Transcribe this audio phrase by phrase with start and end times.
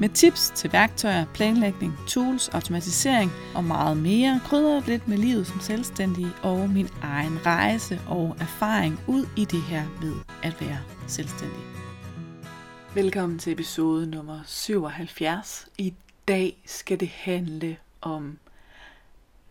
[0.00, 4.40] med tips til værktøjer, planlægning, tools, automatisering og meget mere.
[4.44, 9.62] krydrer lidt med livet som selvstændig og min egen rejse og erfaring ud i det
[9.62, 11.60] her med at være selvstændig.
[12.94, 15.68] Velkommen til episode nummer 77.
[15.78, 15.94] I
[16.28, 18.38] dag skal det handle om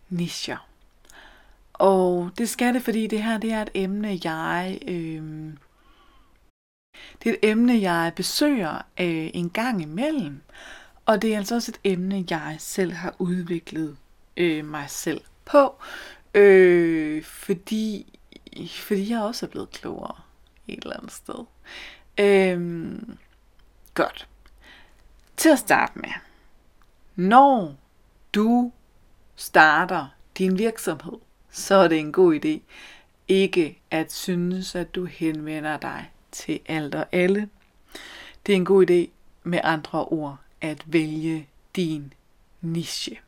[0.08, 0.68] nischer.
[1.72, 4.78] Og det skal det, fordi det her det er et emne, jeg...
[4.88, 5.52] Øh,
[7.22, 10.40] det er et emne, jeg besøger øh, en gang imellem.
[11.06, 13.96] Og det er altså også et emne, jeg selv har udviklet
[14.36, 15.74] øh, mig selv på.
[16.34, 18.18] Øh, fordi,
[18.68, 20.16] fordi jeg også er blevet klogere
[20.68, 21.44] et eller andet sted.
[22.18, 22.98] Øh,
[23.94, 24.28] godt.
[25.36, 26.10] Til at starte med.
[27.16, 27.76] Når
[28.34, 28.72] du
[29.36, 30.06] starter
[30.38, 31.18] din virksomhed,
[31.50, 32.60] så er det en god idé
[33.28, 37.48] ikke at synes, at du henvender dig til alt og alle.
[38.46, 39.10] Det er en god idé
[39.44, 42.12] med andre ord at vælge din
[42.60, 43.18] niche.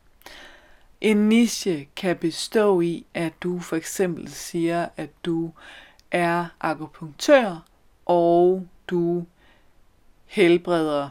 [1.01, 5.53] En niche kan bestå i, at du for eksempel siger, at du
[6.11, 7.65] er akupunktør,
[8.07, 9.27] og du
[10.27, 11.09] helbreder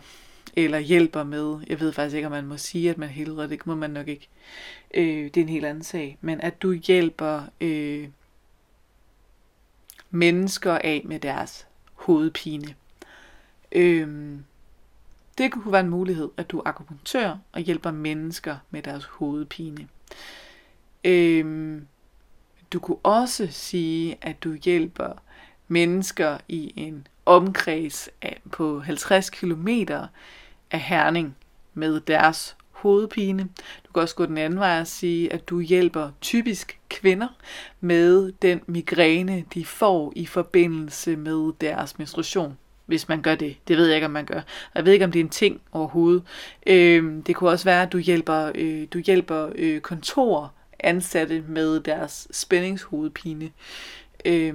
[0.55, 3.67] eller hjælper med, jeg ved faktisk ikke, om man må sige, at man helbreder, det
[3.67, 4.27] må man nok ikke,
[4.93, 8.09] øh, det er en helt anden sag, men at du hjælper øh,
[10.09, 11.67] mennesker af med deres
[12.07, 12.75] hovedpine.
[13.71, 14.43] Øhm,
[15.37, 19.87] det kunne være en mulighed, at du er akupunktør og hjælper mennesker med deres hovedpine.
[21.03, 21.87] Øhm,
[22.73, 25.13] du kunne også sige, at du hjælper
[25.67, 29.67] mennesker i en omkreds af, på 50 km
[30.71, 31.37] af Herning
[31.73, 33.43] med deres hovedpine.
[33.87, 37.27] Du kan også gå den anden vej og sige, at du hjælper typisk kvinder
[37.79, 42.57] med den migræne, de får i forbindelse med deres menstruation
[42.87, 43.57] hvis man gør det.
[43.67, 44.41] Det ved jeg ikke, om man gør.
[44.75, 46.23] Jeg ved ikke, om det er en ting overhovedet.
[46.67, 51.79] Øh, det kunne også være, at du hjælper, øh, du hjælper øh, kontor ansatte med
[51.79, 53.51] deres spændingshovedpine.
[54.25, 54.53] Øh,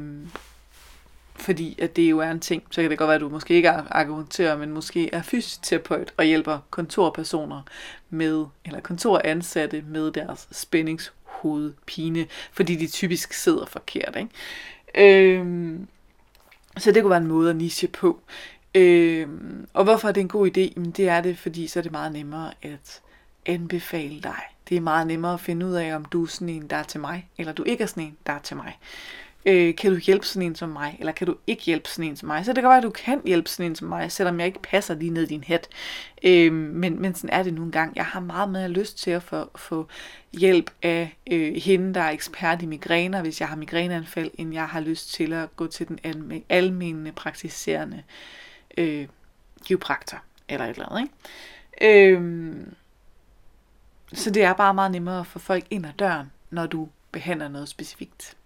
[1.35, 3.55] fordi at det jo er en ting, så kan det godt være, at du måske
[3.55, 7.63] ikke er argumentør, men måske er fysioterapeut og hjælper kontorpersoner
[8.11, 14.17] med, eller kontoransatte med deres spændingshovedpine, fordi de typisk sidder forkert.
[14.17, 15.35] Ikke?
[15.35, 15.89] Øhm,
[16.77, 18.21] så det kunne være en måde at niche på.
[18.75, 20.61] Øhm, og hvorfor er det en god idé?
[20.61, 23.01] Jamen det er det, fordi så er det meget nemmere at
[23.47, 24.41] anbefale dig.
[24.69, 26.83] Det er meget nemmere at finde ud af, om du er sådan en, der er
[26.83, 28.79] til mig, eller du ikke er sådan en, der er til mig
[29.47, 32.17] øh, kan du hjælpe sådan en som mig, eller kan du ikke hjælpe sådan en
[32.17, 32.45] som mig.
[32.45, 34.63] Så det kan være, at du kan hjælpe sådan en som mig, selvom jeg ikke
[34.63, 35.69] passer lige ned i din hat.
[36.23, 37.97] Øh, men, men sådan er det nu engang.
[37.97, 39.89] Jeg har meget mere lyst til at få, få
[40.33, 44.69] hjælp af øh, hende, der er ekspert i migræner, hvis jeg har migræneanfald, end jeg
[44.69, 48.03] har lyst til at gå til den alme, almene praktiserende
[48.79, 49.07] øh,
[49.69, 51.11] geopraktor, eller et eller andet.
[51.81, 52.15] Ikke?
[52.17, 52.67] Øh,
[54.15, 57.49] så det er bare meget nemmere at få folk ind ad døren, når du behandler
[57.49, 58.37] noget specifikt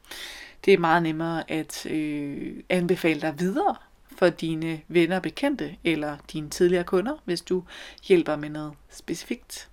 [0.64, 3.76] det er meget nemmere at øh, anbefale dig videre
[4.18, 7.62] for dine venner og bekendte eller dine tidligere kunder, hvis du
[8.08, 9.68] hjælper med noget specifikt.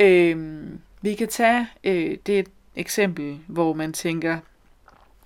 [0.00, 0.64] Øh,
[1.02, 4.38] vi kan tage øh, det et eksempel, hvor man tænker,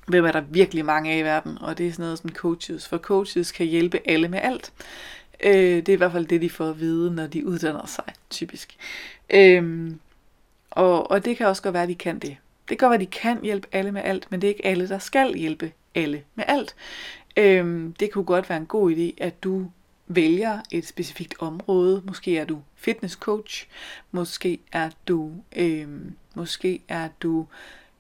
[0.06, 2.88] hvem er der virkelig mange af i verden, og det er sådan noget som coaches,
[2.88, 4.72] for coaches kan hjælpe alle med alt.
[5.44, 8.04] Øh, det er i hvert fald det, de får at vide, når de uddanner sig,
[8.30, 8.76] typisk.
[9.30, 9.90] Øh,
[10.70, 12.36] og, og det kan også godt være, at de kan det.
[12.70, 14.66] Det kan godt være, at de kan hjælpe alle med alt, men det er ikke
[14.66, 16.76] alle, der skal hjælpe alle med alt.
[17.36, 19.70] Øhm, det kunne godt være en god idé, at du
[20.06, 22.02] vælger et specifikt område.
[22.04, 23.68] Måske er du fitness coach,
[24.10, 27.46] måske er du, øhm, måske er du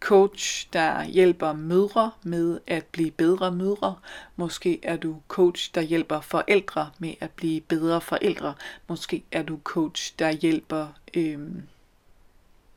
[0.00, 3.94] coach, der hjælper mødre med at blive bedre mødre.
[4.36, 8.54] Måske er du coach, der hjælper forældre med at blive bedre forældre.
[8.88, 11.62] Måske er du coach, der hjælper øhm,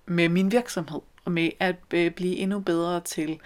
[0.05, 3.39] med min virksomhed med at øh, blive endnu bedre til,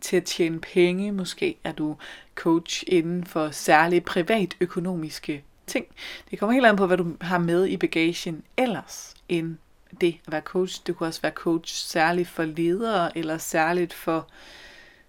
[0.00, 1.12] til at tjene penge.
[1.12, 1.96] Måske er du
[2.34, 5.86] coach inden for særlige privatøkonomiske ting.
[6.30, 9.56] Det kommer helt an på, hvad du har med i bagagen ellers end
[10.00, 10.82] det at være coach.
[10.86, 14.28] Du kan også være coach særligt for ledere, eller særligt for,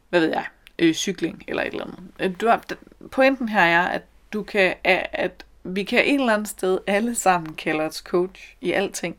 [0.10, 0.46] hvad ved jeg,
[0.80, 2.00] øh, cykling, eller et eller andet.
[2.20, 2.64] Øh, du har,
[3.12, 4.02] pointen her er, at
[4.34, 8.72] du kan, at vi kan et eller andet sted alle sammen kalde os coach i
[8.72, 9.18] alting.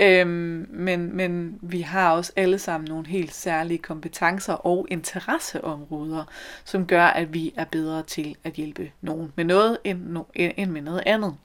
[0.00, 6.24] Øhm, men, men vi har også alle sammen nogle helt særlige kompetencer og interesseområder,
[6.64, 10.82] som gør, at vi er bedre til at hjælpe nogen med noget end, end med
[10.82, 11.36] noget andet.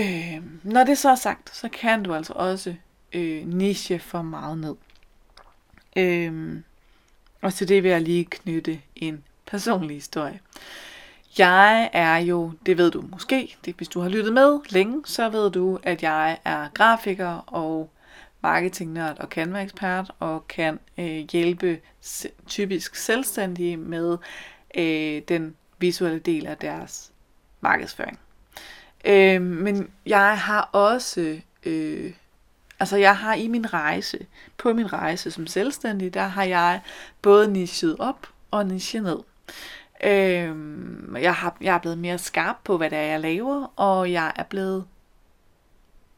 [0.00, 2.74] Øh, når det så er sagt, så kan du altså også
[3.12, 4.74] øh, niche for meget ned.
[5.96, 6.60] Øh,
[7.40, 10.40] og til det vil jeg lige knytte en personlig historie.
[11.38, 15.28] Jeg er jo, det ved du måske, det, hvis du har lyttet med længe, så
[15.28, 17.90] ved du, at jeg er grafiker og
[18.42, 21.80] marketingnørd og Canva-ekspert og kan øh, hjælpe
[22.46, 24.18] typisk selvstændige med
[24.74, 27.12] øh, den visuelle del af deres
[27.60, 28.18] markedsføring.
[29.04, 32.12] Øh, men jeg har også, øh,
[32.80, 36.80] altså jeg har i min rejse, på min rejse som selvstændig, der har jeg
[37.22, 39.18] både nichet op og nichet ned.
[40.04, 40.56] Øh,
[41.22, 44.32] jeg, har, jeg er blevet mere skarp på, hvad det er, jeg laver, og jeg
[44.36, 44.84] er blevet,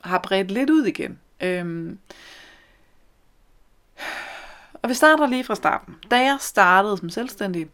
[0.01, 1.19] har bredt lidt ud igen.
[1.41, 1.97] Øh,
[4.83, 5.95] og vi starter lige fra starten.
[6.11, 7.69] Da jeg startede som selvstændig,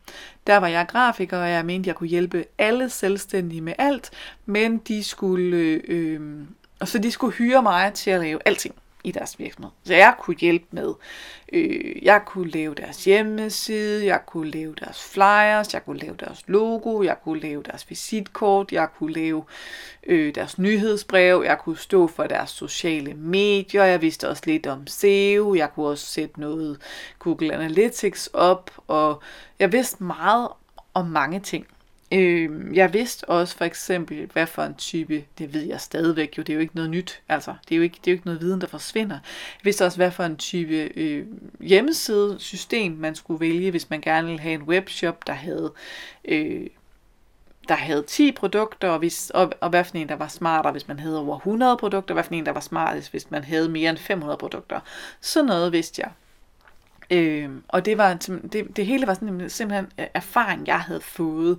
[0.47, 4.11] der var jeg grafiker, og jeg mente, jeg kunne hjælpe alle selvstændige med alt,
[4.47, 6.47] men de skulle, øh,
[6.81, 9.71] og så de skulle hyre mig til at lave alting i deres virksomhed.
[9.85, 10.95] Så jeg kunne hjælpe med,
[11.53, 16.45] øh, jeg kunne lave deres hjemmeside, jeg kunne lave deres flyers, jeg kunne lave deres
[16.47, 19.45] logo, jeg kunne lave deres visitkort, jeg kunne lave
[20.07, 24.87] øh, deres nyhedsbrev, jeg kunne stå for deres sociale medier, jeg vidste også lidt om
[24.87, 26.81] SEO, jeg kunne også sætte noget
[27.19, 29.23] Google Analytics op, og
[29.59, 30.49] jeg vidste meget
[30.95, 31.67] om mange ting.
[32.13, 36.43] Øh, jeg vidste også for eksempel, hvad for en type, det ved jeg stadigvæk jo,
[36.43, 38.27] det er jo ikke noget nyt, altså det er jo ikke, det er jo ikke
[38.27, 39.19] noget viden, der forsvinder.
[39.59, 41.27] Jeg vidste også, hvad for en type øh,
[41.61, 45.73] hjemmesidesystem man skulle vælge, hvis man gerne ville have en webshop, der havde
[46.25, 46.67] øh,
[47.69, 50.89] der havde 10 produkter, og, hvis, og, og hvad for en, der var smartere, hvis
[50.89, 53.69] man havde over 100 produkter, og hvad for en, der var smartest, hvis man havde
[53.69, 54.81] mere end 500 produkter.
[55.21, 56.11] Så noget vidste jeg.
[57.11, 58.15] Øh, og det var
[58.53, 61.59] det, det hele var sådan, simpelthen øh, erfaring, jeg havde fået.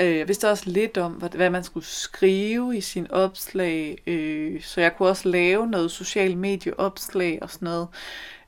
[0.00, 4.62] Øh, jeg vidste også lidt om, hvad, hvad man skulle skrive i sin opslag, øh,
[4.62, 7.88] så jeg kunne også lave noget social medieopslag og sådan noget.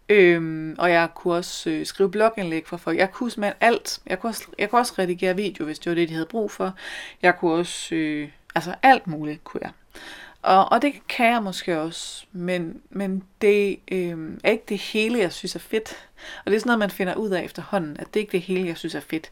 [0.08, 2.98] Øhm, og jeg kunne også øh, skrive blogindlæg for folk.
[2.98, 4.00] Jeg kunne simpelthen alt.
[4.06, 6.50] Jeg kunne, også, jeg kunne også redigere video, hvis det var det, de havde brug
[6.50, 6.74] for.
[7.22, 9.72] Jeg kunne også, øh, altså alt muligt kunne jeg.
[10.42, 15.18] Og, og det kan jeg måske også, men, men det øh, er ikke det hele,
[15.18, 16.08] jeg synes er fedt.
[16.44, 18.42] Og det er sådan noget, man finder ud af efterhånden, at det ikke er det
[18.42, 19.30] hele, jeg synes er fedt.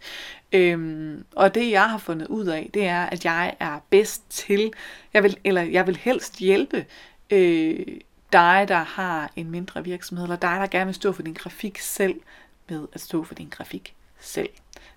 [0.53, 4.73] Øh, og det, jeg har fundet ud af, det er, at jeg er bedst til,
[5.15, 6.87] jeg vil, eller jeg vil helst hjælpe
[7.31, 7.87] øh,
[8.33, 11.79] dig, der har en mindre virksomhed, eller dig, der gerne vil stå for din grafik
[11.79, 12.21] selv,
[12.69, 14.49] med at stå for din grafik selv.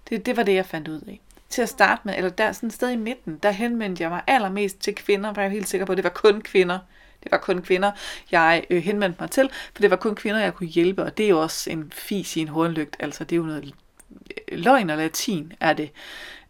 [0.10, 1.20] Det, det var det, jeg fandt ud af
[1.54, 4.22] til at starte med, eller der sådan et sted i midten, der henvendte jeg mig
[4.28, 6.80] allermest til kvinder, for jeg er helt sikker på, at det var kun kvinder.
[7.24, 7.92] Det var kun kvinder,
[8.32, 11.26] jeg øh, henvendte mig til, for det var kun kvinder, jeg kunne hjælpe, og det
[11.26, 13.74] er jo også en fis i en hornlygt, altså det er jo noget
[14.52, 15.92] løgn og latin, er det.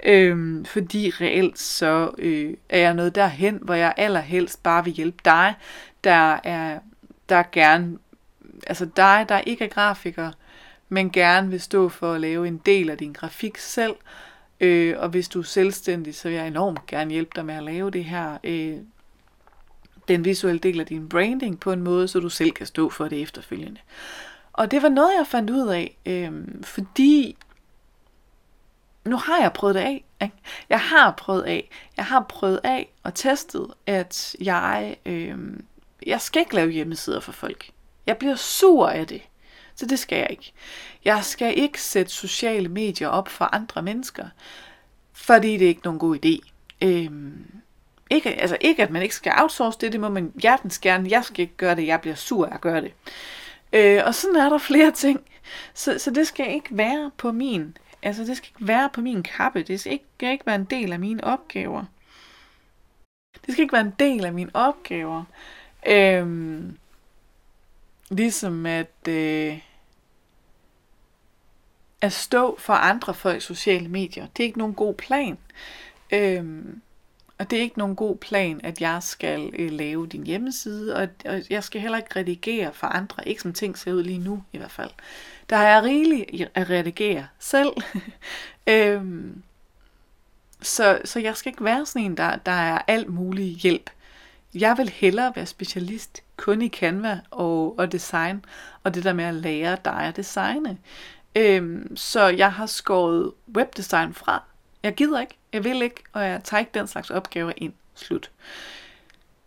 [0.04, 5.18] Øhm, fordi reelt så øh, er jeg noget derhen, hvor jeg allerhelst bare vil hjælpe
[5.26, 5.54] dig,
[6.04, 6.80] der er
[7.30, 7.98] der gerne,
[8.68, 10.32] altså dig, der ikke er grafiker,
[10.90, 13.96] men gerne vil stå for at lave en del af din grafik selv,
[14.64, 17.64] Øh, og hvis du er selvstændig, så vil jeg enormt gerne hjælpe dig med at
[17.64, 18.78] lave det her, øh,
[20.08, 23.08] den visuelle del af din branding på en måde, så du selv kan stå for
[23.08, 23.80] det efterfølgende.
[24.54, 26.32] Og det var noget, jeg fandt ud af, øh,
[26.64, 27.38] fordi
[29.06, 30.06] nu har jeg prøvet det af.
[30.22, 30.36] Ikke?
[30.70, 31.70] Jeg har prøvet af.
[31.98, 35.38] Jeg har prøvet af og testet, at jeg, øh,
[36.06, 37.70] jeg skal ikke lave hjemmesider for folk.
[38.08, 39.22] Jeg bliver sur af det.
[39.76, 40.54] Så det skal jeg ikke.
[41.06, 44.26] Jeg skal ikke sætte sociale medier op for andre mennesker,
[45.14, 46.50] fordi det er ikke nogen god idé.
[46.82, 47.46] Øhm,
[48.10, 51.10] ikke, altså ikke, at man ikke skal outsource det, det må man hjertens gerne.
[51.10, 52.94] Jeg skal ikke gøre det, jeg bliver sur af at gøre det.
[53.74, 55.20] Øh, og sådan er der flere ting.
[55.74, 59.24] Så, så det skal ikke være på min, altså det skal ikke være på min
[59.24, 59.64] kappe.
[59.64, 61.86] Det skal ikke, skal ikke være en del af mine opgaver.
[63.46, 65.24] Det skal ikke være en del af mine opgaver.
[65.88, 66.78] Øhm,
[68.14, 69.60] Ligesom at, øh,
[72.02, 74.28] at stå for andre folks sociale medier.
[74.38, 75.38] Det er ikke nogen god plan.
[76.12, 76.82] Øhm,
[77.38, 81.08] og det er ikke nogen god plan, at jeg skal øh, lave din hjemmeside, og,
[81.26, 83.28] og jeg skal heller ikke redigere for andre.
[83.28, 84.92] Ikke som ting ser ud lige nu i hvert fald.
[85.50, 87.74] Der har jeg rigeligt at redigere selv.
[88.68, 89.44] øhm,
[90.62, 93.90] så, så jeg skal ikke være sådan en, der, der er alt mulig hjælp.
[94.54, 98.46] Jeg vil hellere være specialist kun i Canva og, og design,
[98.84, 100.78] og det der med at lære dig at designe.
[101.36, 104.44] Øhm, så jeg har skåret webdesign fra.
[104.84, 107.74] Jeg gider ikke, jeg vil ikke, og jeg tager ikke den slags opgaver ind.
[107.96, 108.32] Slut.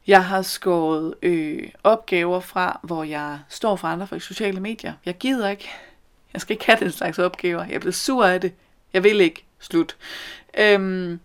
[0.07, 4.93] Jeg har skåret øh, opgaver fra, hvor jeg står for andre for sociale medier.
[5.05, 5.71] Jeg gider ikke.
[6.33, 7.65] Jeg skal ikke have den slags opgaver.
[7.65, 8.53] Jeg bliver sur af det.
[8.93, 9.45] Jeg vil ikke.
[9.59, 9.97] Slut.
[10.59, 11.21] Øhm,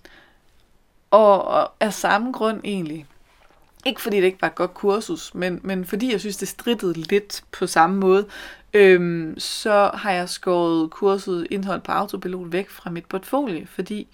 [1.12, 3.06] og, og af samme grund egentlig.
[3.86, 6.94] Ikke fordi det ikke var et godt kursus, men, men fordi jeg synes, det strittede
[6.94, 8.28] lidt på samme måde,
[8.74, 14.08] øhm, så har jeg skåret kurset indhold på autopilot væk fra mit portfolio, fordi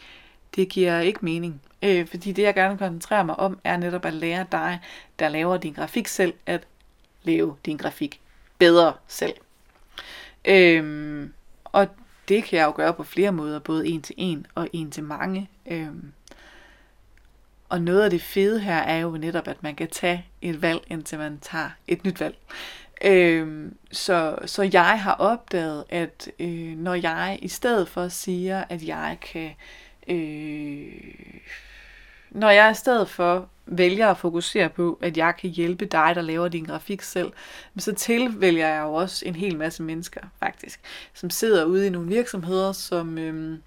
[0.55, 1.61] det giver ikke mening.
[1.83, 4.79] Øh, fordi det, jeg gerne koncentrerer mig om, er netop at lære dig,
[5.19, 6.67] der laver din grafik selv, at
[7.23, 8.21] lave din grafik
[8.57, 9.33] bedre selv.
[10.45, 11.33] Øhm,
[11.63, 11.87] og
[12.27, 15.03] det kan jeg jo gøre på flere måder, både en til en og en til
[15.03, 15.49] mange.
[15.71, 16.11] Øhm,
[17.69, 20.81] og noget af det fede her er jo netop, at man kan tage et valg,
[20.87, 22.37] indtil man tager et nyt valg.
[23.03, 28.83] Øhm, så, så jeg har opdaget, at øh, når jeg i stedet for siger, at
[28.83, 29.51] jeg kan
[30.07, 30.93] øh,
[32.31, 36.21] når jeg i stedet for vælger at fokusere på, at jeg kan hjælpe dig, der
[36.21, 37.31] laver din grafik selv,
[37.77, 40.79] så tilvælger jeg jo også en hel masse mennesker, faktisk,
[41.13, 43.59] som sidder ude i nogle virksomheder, som øh,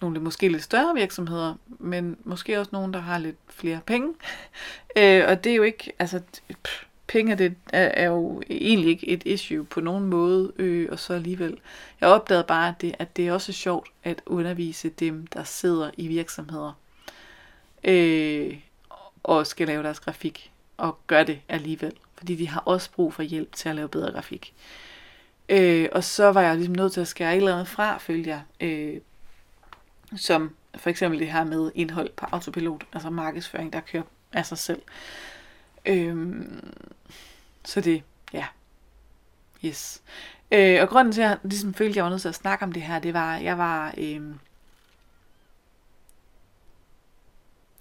[0.00, 4.14] nogle måske lidt større virksomheder, men måske også nogen, der har lidt flere penge.
[4.98, 6.20] øh, og det er jo ikke, altså,
[6.62, 10.98] pff, penge det er, er jo egentlig ikke et issue på nogen måde, øh, og
[10.98, 11.58] så alligevel.
[12.00, 15.90] Jeg opdagede bare, at det, at det er også sjovt at undervise dem, der sidder
[15.96, 16.72] i virksomheder,
[17.84, 18.56] øh,
[19.22, 23.22] og skal lave deres grafik, og gør det alligevel, fordi de har også brug for
[23.22, 24.54] hjælp til at lave bedre grafik.
[25.48, 28.30] Øh, og så var jeg ligesom nødt til at skære et eller andet fra, følte
[28.30, 29.00] jeg, øh,
[30.16, 34.02] som for eksempel det her med indhold på autopilot, altså markedsføring, der kører
[34.32, 34.82] af sig selv.
[35.86, 36.74] Øhm,
[37.64, 38.02] så det,
[38.32, 38.46] ja.
[39.64, 40.02] Yes.
[40.52, 42.64] Øh, og grunden til, at jeg ligesom følte, at jeg var nødt til at snakke
[42.64, 43.94] om det her, det var, jeg var...
[43.98, 44.38] Øhm,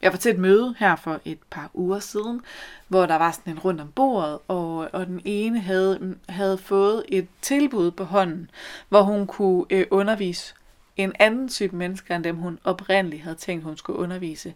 [0.02, 2.42] jeg var til et møde her for et par uger siden,
[2.88, 7.06] hvor der var sådan en rundt om bordet, og, og den ene havde, havde fået
[7.08, 8.50] et tilbud på hånden,
[8.90, 10.56] hvor hun kunne øh, undervise
[10.98, 14.54] en anden type mennesker, end dem hun oprindeligt havde tænkt, hun skulle undervise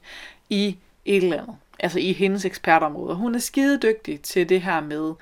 [0.49, 1.55] i et eller andet.
[1.79, 3.15] Altså i hendes ekspertområde.
[3.15, 5.13] Hun er skide dygtig til det her med,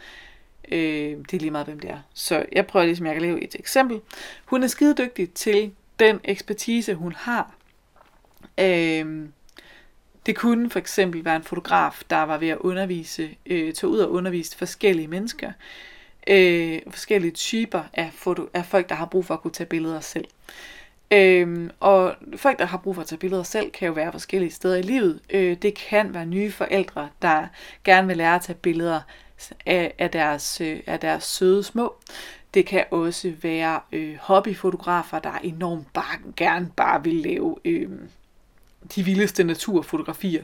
[0.72, 2.00] øh, det er lige meget, hvem det er.
[2.14, 4.02] Så jeg prøver ligesom, jeg kan lave et eksempel.
[4.46, 7.56] Hun er skide dygtig til den ekspertise, hun har.
[8.58, 9.28] Øh,
[10.26, 14.00] det kunne for eksempel være en fotograf, der var ved at undervise, øh, tog ud
[14.00, 15.52] og undervise forskellige mennesker.
[16.28, 20.00] Øh, forskellige typer af, foto, af folk, der har brug for at kunne tage billeder
[20.00, 20.26] selv.
[21.12, 24.52] Øhm, og folk, der har brug for at tage billeder selv, kan jo være forskellige
[24.52, 25.20] steder i livet.
[25.30, 27.48] Øh, det kan være nye forældre, der
[27.84, 29.02] gerne vil lære at tage billeder
[29.66, 31.96] af, af, deres, øh, af deres søde små.
[32.54, 37.90] Det kan også være øh, hobbyfotografer, der enormt bare, gerne bare vil lave øh,
[38.96, 40.44] de vildeste naturfotografier.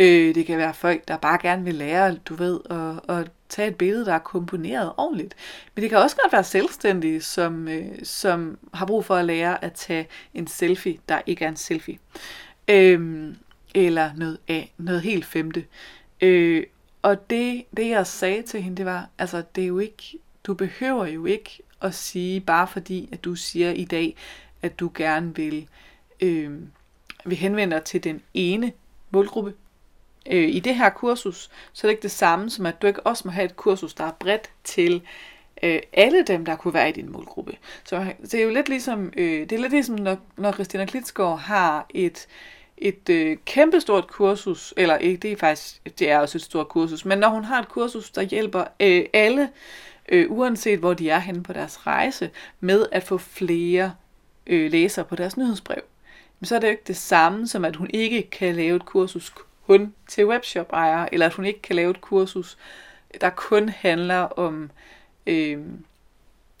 [0.00, 3.68] Øh, det kan være folk, der bare gerne vil lære, du ved, at, at tage
[3.68, 5.34] et billede, der er komponeret ordentligt.
[5.74, 9.64] Men det kan også godt være selvstændige, som, øh, som har brug for at lære
[9.64, 11.98] at tage en selfie, der ikke er en selfie.
[12.68, 13.28] Øh,
[13.74, 15.64] eller noget, af, noget helt femte.
[16.20, 16.64] Øh,
[17.02, 20.54] og det, det, jeg sagde til hende, det var, altså, det er jo ikke, du
[20.54, 24.16] behøver jo ikke at sige, bare fordi, at du siger i dag,
[24.62, 25.68] at du gerne vil,
[26.20, 26.50] øh,
[27.24, 28.72] vil henvende dig til den ene
[29.10, 29.54] målgruppe,
[30.30, 33.06] øh, i det her kursus, så er det ikke det samme som, at du ikke
[33.06, 35.02] også må have et kursus, der er bredt til
[35.62, 37.56] øh, alle dem, der kunne være i din målgruppe.
[37.84, 41.38] Så det er jo lidt ligesom, øh, det er lidt ligesom når, når Christina Klitsgaard
[41.38, 42.28] har et,
[42.78, 47.04] et øh, kæmpestort kursus, eller ikke, det er faktisk, det er også et stort kursus,
[47.04, 49.50] men når hun har et kursus, der hjælper øh, alle,
[50.08, 53.94] øh, uanset hvor de er henne på deres rejse, med at få flere
[54.46, 55.82] øh, læsere på deres nyhedsbrev,
[56.42, 59.34] så er det jo ikke det samme som, at hun ikke kan lave et kursus
[59.70, 62.58] kun til webshop-ejere, eller at hun ikke kan lave et kursus,
[63.20, 64.70] der kun handler om,
[65.26, 65.58] øh,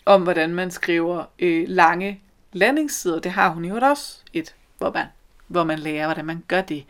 [0.06, 2.20] om hvordan man skriver øh, lange
[2.52, 3.18] landingssider.
[3.18, 5.06] Det har hun jo også et, hvor man,
[5.46, 6.84] hvor man lærer, hvordan man gør det.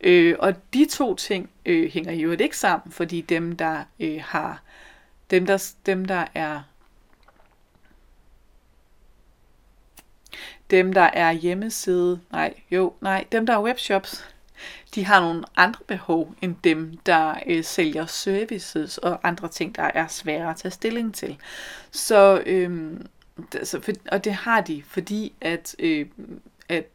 [0.00, 4.62] Øh, og de to ting øh, hænger jo ikke sammen, fordi dem, der øh, har,
[5.30, 6.62] dem der, dem, der er
[10.70, 14.24] dem, der er hjemmeside, nej, jo, nej, dem, der er webshops,
[14.94, 19.90] de har nogle andre behov end dem, der øh, sælger services og andre ting, der
[19.94, 21.36] er svære at tage stilling til.
[21.90, 23.00] Så, øh,
[23.62, 26.06] så for, og det har de, fordi at, øh,
[26.68, 26.86] at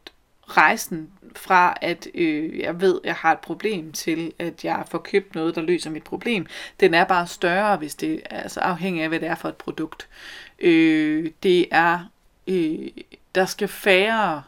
[0.48, 5.34] rejsen fra, at øh, jeg ved, jeg har et problem, til at jeg får købt
[5.34, 6.46] noget, der løser mit problem,
[6.80, 9.56] den er bare større, hvis det er altså afhængig af, hvad det er for et
[9.56, 10.08] produkt.
[10.58, 12.10] Øh, det er,
[12.46, 12.88] øh,
[13.34, 14.42] der skal færre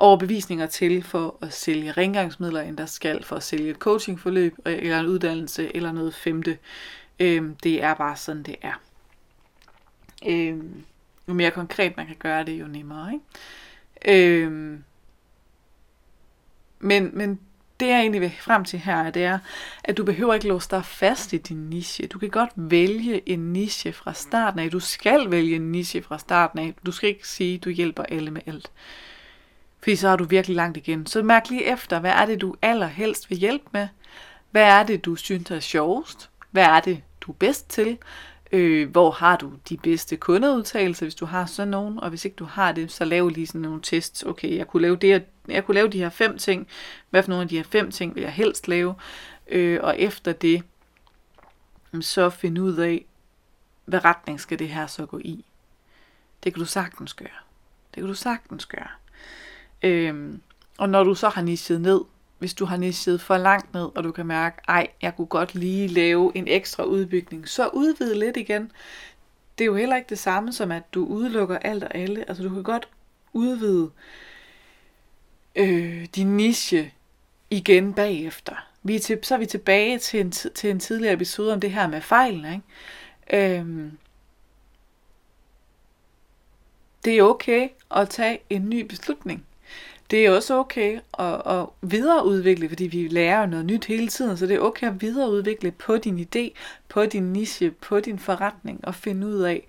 [0.00, 4.78] overbevisninger til for at sælge rengøringsmidler, end der skal for at sælge et coachingforløb, øh,
[4.82, 6.58] eller en uddannelse, eller noget femte.
[7.20, 8.80] Øhm, det er bare sådan, det er.
[10.26, 10.84] Øhm,
[11.28, 13.12] jo mere konkret man kan gøre det, jo nemmere.
[13.12, 14.42] Ikke?
[14.44, 14.84] Øhm,
[16.78, 17.40] men, men
[17.80, 19.38] det jeg egentlig vil frem til her, det er,
[19.84, 22.06] at du behøver ikke låse dig fast i din niche.
[22.06, 24.70] Du kan godt vælge en niche fra starten af.
[24.70, 26.74] Du skal vælge en niche fra starten af.
[26.86, 28.70] Du skal ikke sige, at du hjælper alle med alt.
[29.82, 31.06] Fordi så har du virkelig langt igen.
[31.06, 33.88] Så mærk lige efter, hvad er det, du allerhelst vil hjælpe med?
[34.50, 36.30] Hvad er det, du synes er sjovest?
[36.50, 37.98] Hvad er det, du er bedst til?
[38.52, 42.34] Øh, hvor har du de bedste kundeudtalelser, hvis du har sådan nogen, og hvis ikke
[42.34, 44.22] du har det, så lav lige sådan nogle tests.
[44.22, 46.68] Okay, jeg kunne lave det, jeg kunne lave de her fem ting.
[47.10, 48.94] Hvad for nogle af de her fem ting vil jeg helst lave?
[49.48, 50.62] Øh, og efter det,
[52.00, 53.04] så finde ud af,
[53.84, 55.44] hvad retning skal det her så gå i.
[56.44, 57.28] Det kan du sagtens gøre.
[57.94, 58.88] Det kan du sagtens gøre.
[59.82, 60.40] Øhm,
[60.78, 62.00] og når du så har nichet ned,
[62.38, 65.54] hvis du har nisset for langt ned, og du kan mærke, ej, jeg kunne godt
[65.54, 68.72] lige lave en ekstra udbygning, så udvid lidt igen.
[69.58, 72.28] Det er jo heller ikke det samme som, at du udelukker alt og alle.
[72.28, 72.88] Altså du kan godt
[73.32, 73.90] udvide
[75.56, 76.92] øh, din niche
[77.50, 78.66] igen bagefter.
[78.82, 81.70] Vi er til, så er vi tilbage til en, til en tidligere episode om det
[81.70, 82.62] her med fejlen.
[83.32, 83.58] Ikke?
[83.58, 83.98] Øhm,
[87.04, 89.46] det er okay at tage en ny beslutning
[90.10, 94.46] det er også okay at, at videreudvikle, fordi vi lærer noget nyt hele tiden, så
[94.46, 96.50] det er okay at videreudvikle på din idé,
[96.88, 99.66] på din niche, på din forretning, og finde ud af,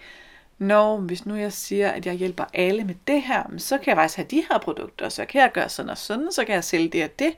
[0.58, 3.96] når hvis nu jeg siger, at jeg hjælper alle med det her, så kan jeg
[3.98, 6.64] faktisk have de her produkter, så kan jeg gøre sådan og sådan, så kan jeg
[6.64, 7.34] sælge det og det,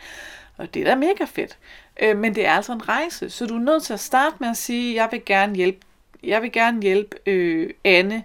[0.57, 1.57] og det er da mega fedt.
[2.01, 4.49] Øh, men det er altså en rejse, så du er nødt til at starte med
[4.49, 5.79] at sige, jeg vil gerne hjælpe,
[6.23, 8.23] jeg vil gerne hjælpe øh, Anne,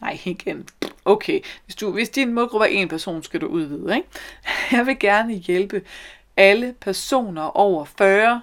[0.00, 0.68] nej igen,
[1.04, 3.96] okay, hvis, du, hvis din målgruppe er en person, skal du udvide.
[3.96, 4.08] Ikke?
[4.76, 5.82] Jeg vil gerne hjælpe
[6.36, 8.42] alle personer over 40,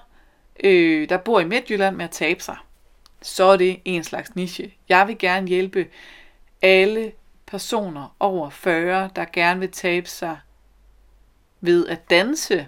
[0.63, 2.57] øh, der bor i Midtjylland med at tabe sig.
[3.21, 4.73] Så er det en slags niche.
[4.89, 5.87] Jeg vil gerne hjælpe
[6.61, 7.11] alle
[7.45, 10.37] personer over 40, der gerne vil tabe sig
[11.61, 12.67] ved at danse.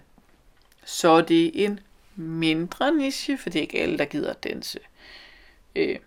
[0.86, 1.80] Så er det en
[2.16, 4.80] mindre niche, for det er ikke alle, der gider at danse.
[5.76, 6.00] Øh.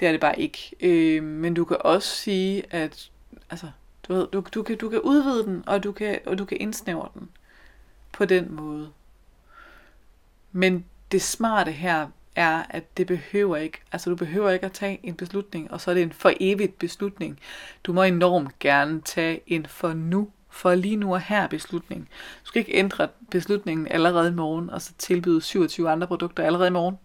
[0.00, 0.72] Det er det bare ikke.
[0.80, 3.10] Øh, men du kan også sige, at
[3.50, 3.70] altså,
[4.08, 6.56] du, ved, du, du, kan, du kan udvide den, og du kan, og du kan
[6.60, 7.28] indsnævre den
[8.12, 8.90] på den måde.
[10.52, 15.00] Men det smarte her er, at det behøver ikke, altså du behøver ikke at tage
[15.02, 17.38] en beslutning, og så er det en for evigt beslutning.
[17.84, 22.08] Du må enormt gerne tage en for nu, for lige nu og her beslutning.
[22.44, 26.68] Du skal ikke ændre beslutningen allerede i morgen, og så tilbyde 27 andre produkter allerede
[26.68, 26.98] i morgen.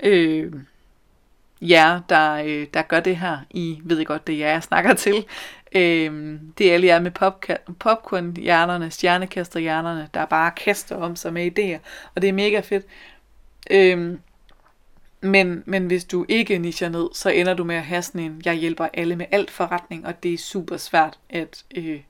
[0.00, 0.52] Øh,
[1.60, 3.38] jer, der, øh, der gør det her.
[3.50, 5.26] I ved godt, det er jer, jeg snakker til.
[5.72, 11.58] Øh, det er alle jer med popca- popcorn-hjernerne, stjernekaster-hjernerne, der bare kaster om sig med
[11.58, 11.78] idéer.
[12.14, 12.86] Og det er mega fedt.
[13.70, 14.18] Øh,
[15.20, 18.42] men, men hvis du ikke nicher ned, så ender du med at have sådan en,
[18.44, 22.00] jeg hjælper alle med alt forretning, og det er super svært at øh,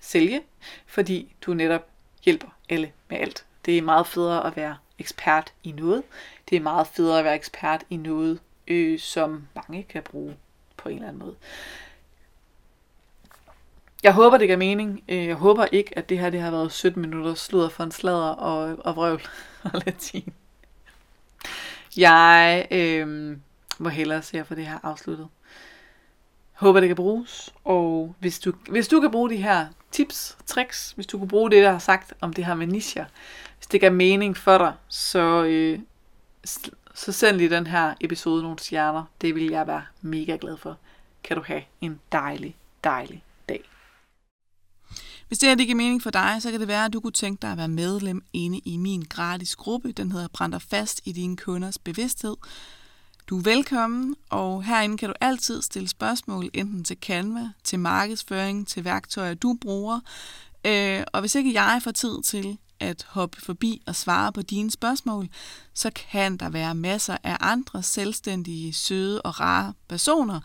[0.00, 0.40] sælge,
[0.86, 1.86] fordi du netop
[2.24, 3.44] hjælper alle med alt.
[3.66, 6.02] Det er meget federe at være ekspert i noget.
[6.50, 10.36] Det er meget federe at være ekspert i noget, øh, som mange kan bruge
[10.76, 11.36] på en eller anden måde.
[14.02, 15.04] Jeg håber, det giver mening.
[15.08, 17.92] Øh, jeg håber ikke, at det her det har været 17 minutter sludder for en
[17.92, 19.22] sladder og, og vrøvl
[19.64, 20.32] og latin.
[21.96, 23.36] Jeg øh,
[23.78, 25.28] må hellere se for det her afsluttet.
[26.52, 27.54] Håber, det kan bruges.
[27.64, 31.50] Og hvis du, hvis du kan bruge de her tips, tricks, hvis du kan bruge
[31.50, 33.04] det, der har sagt om det her med nischer,
[33.58, 35.78] hvis det giver mening for dig, så øh,
[36.96, 39.04] så send lige den her episode nogle stjerner.
[39.20, 40.78] Det vil jeg være mega glad for.
[41.24, 43.60] Kan du have en dejlig, dejlig dag.
[45.28, 47.12] Hvis det her det giver mening for dig, så kan det være, at du kunne
[47.12, 49.92] tænke dig at være medlem inde i min gratis gruppe.
[49.92, 52.36] Den hedder Brænder fast i dine kunders bevidsthed.
[53.28, 58.68] Du er velkommen, og herinde kan du altid stille spørgsmål, enten til Canva, til markedsføring,
[58.68, 60.00] til værktøjer, du bruger.
[60.64, 64.70] Øh, og hvis ikke jeg får tid til at hoppe forbi og svare på dine
[64.70, 65.28] spørgsmål,
[65.74, 70.40] så kan der være masser af andre selvstændige, søde og rare personer,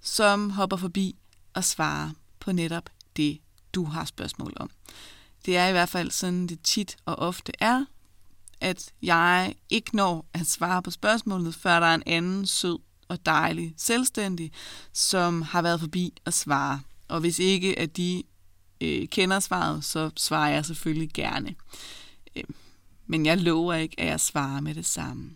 [0.00, 1.16] som hopper forbi
[1.54, 3.38] og svarer på netop det,
[3.74, 4.70] du har spørgsmål om.
[5.46, 7.84] Det er i hvert fald sådan, det tit og ofte er,
[8.60, 13.26] at jeg ikke når at svare på spørgsmålet, før der er en anden sød og
[13.26, 14.52] dejlig selvstændig,
[14.92, 16.80] som har været forbi og svare.
[17.08, 18.22] Og hvis ikke at de
[18.82, 21.54] øh, kender svaret, så svarer jeg selvfølgelig gerne.
[22.36, 22.44] Øh,
[23.06, 25.30] men jeg lover ikke, at jeg svarer med det samme.